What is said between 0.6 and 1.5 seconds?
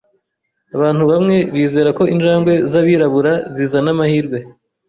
Abantu bamwe